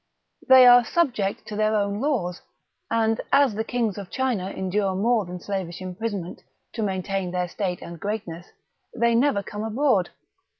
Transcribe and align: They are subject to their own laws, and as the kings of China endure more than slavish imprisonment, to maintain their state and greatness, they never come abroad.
They 0.49 0.65
are 0.65 0.83
subject 0.83 1.47
to 1.47 1.55
their 1.55 1.75
own 1.75 2.01
laws, 2.01 2.41
and 2.89 3.21
as 3.31 3.53
the 3.53 3.63
kings 3.63 3.99
of 3.99 4.09
China 4.09 4.49
endure 4.49 4.95
more 4.95 5.25
than 5.25 5.39
slavish 5.39 5.79
imprisonment, 5.79 6.41
to 6.73 6.81
maintain 6.81 7.29
their 7.29 7.47
state 7.47 7.83
and 7.83 7.99
greatness, 7.99 8.47
they 8.95 9.13
never 9.13 9.43
come 9.43 9.63
abroad. 9.63 10.09